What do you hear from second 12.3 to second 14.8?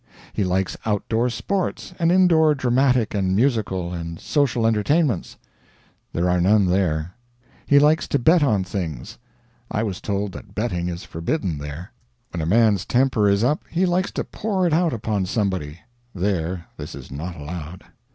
When a man's temper is up he likes to pour it